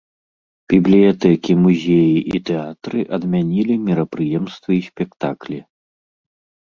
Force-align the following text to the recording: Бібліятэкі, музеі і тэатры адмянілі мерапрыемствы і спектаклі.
Бібліятэкі, 0.71 1.51
музеі 1.65 2.15
і 2.37 2.41
тэатры 2.49 3.03
адмянілі 3.17 3.75
мерапрыемствы 3.87 4.71
і 4.79 4.81
спектаклі. 4.89 5.59